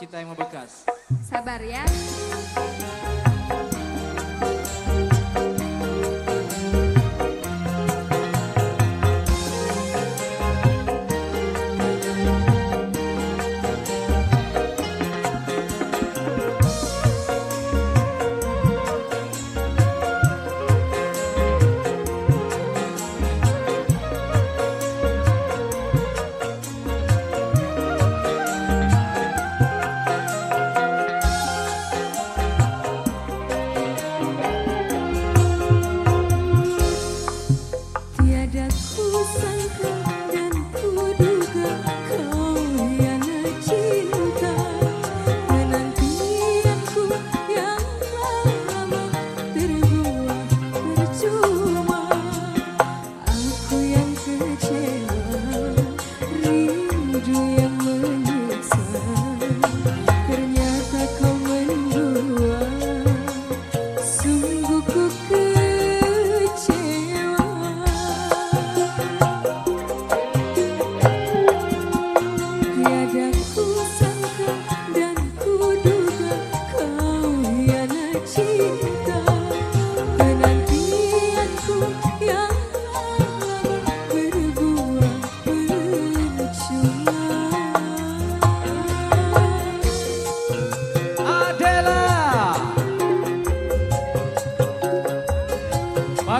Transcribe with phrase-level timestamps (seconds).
[0.00, 0.88] Cinta yang membekas.
[1.28, 1.84] Sabar ya.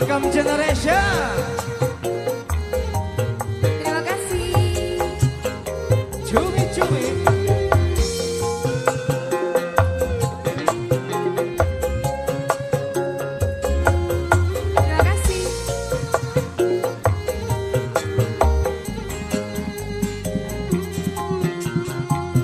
[0.01, 1.13] Welcome Generation.
[3.61, 4.97] Terima kasih.
[6.25, 7.05] Cumi cumi.
[14.73, 15.45] Terima kasih.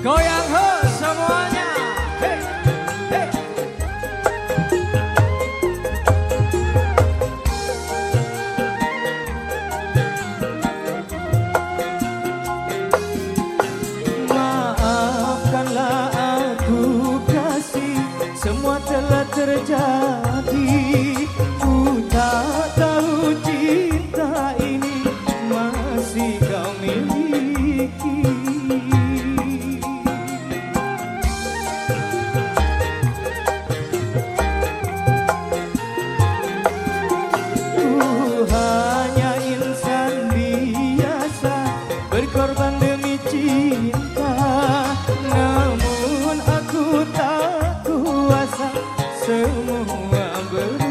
[0.05, 0.66] Goyang ho.
[18.47, 20.66] semua telah terjadi
[50.37, 50.86] I'm good.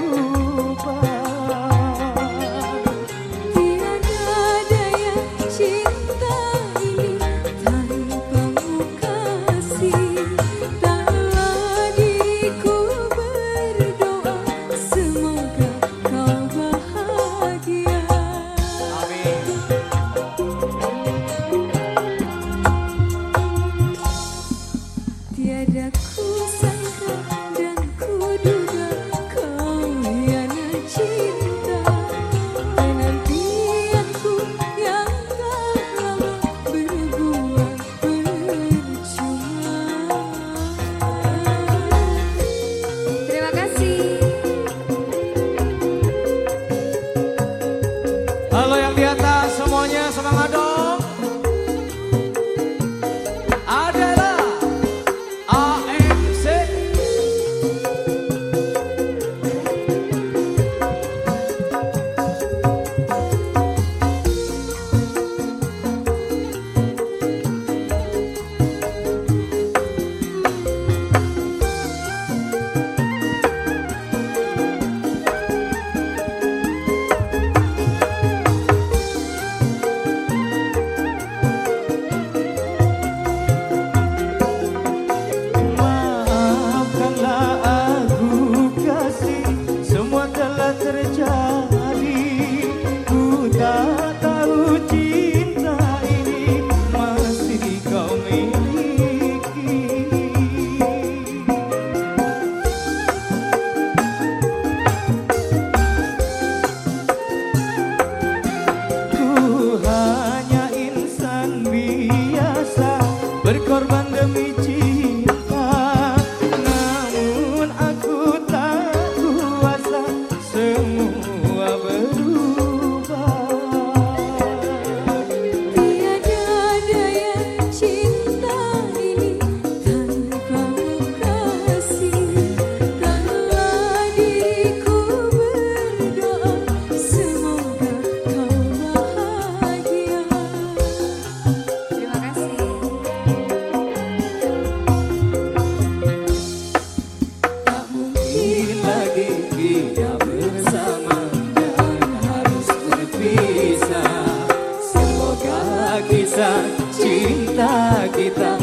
[158.17, 158.56] Kita